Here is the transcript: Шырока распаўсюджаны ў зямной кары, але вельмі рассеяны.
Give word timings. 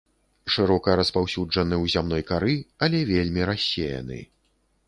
Шырока 0.53 0.95
распаўсюджаны 0.99 1.75
ў 1.83 1.95
зямной 1.97 2.23
кары, 2.31 2.57
але 2.87 3.03
вельмі 3.13 3.41
рассеяны. 3.51 4.19